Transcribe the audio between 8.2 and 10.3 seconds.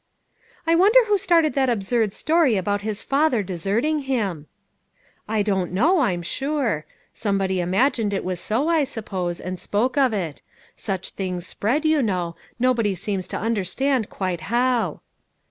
was so, I suppose, and spoke of